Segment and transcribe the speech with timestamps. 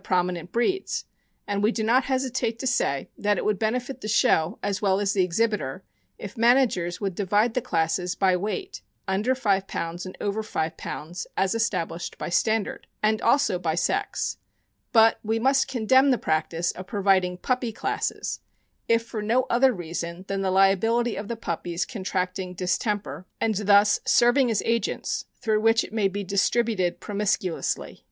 [0.01, 1.05] 455 prominent breeds;
[1.45, 4.99] and we do not hesitate to say that it would benefit the show, as well
[4.99, 5.83] as the exhibitor,
[6.17, 10.75] if man agers would divide the classes by weight (under five pounds and over five
[10.75, 14.37] pounds, as established by standard), and also by sex;
[14.91, 18.39] but we must condemn the practice of providing puppy classes,
[18.89, 23.99] if for no other reason than the liability of the puppies contracting distemper, and thus
[24.07, 27.99] serving as agents through which it may be distributed pro miscuously.